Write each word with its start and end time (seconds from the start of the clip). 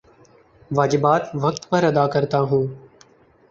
واجبات 0.71 1.23
وقت 1.35 1.69
پر 1.69 1.83
ادا 1.83 2.07
کرتا 2.07 2.39
ہوں 2.41 2.67